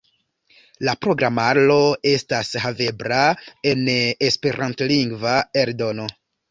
[0.87, 1.75] La programaro
[2.13, 3.23] estas havebla
[3.75, 3.87] en
[4.33, 6.15] esperantlingva eldono.